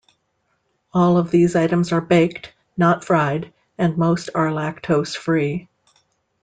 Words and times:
All 0.95 1.17
of 1.19 1.29
these 1.29 1.55
items 1.55 1.91
are 1.91 2.01
baked, 2.01 2.53
not 2.75 3.05
fried, 3.05 3.53
and 3.77 3.97
most 3.99 4.31
are 4.33 4.49
lactose 4.49 5.15
free. 5.15 5.69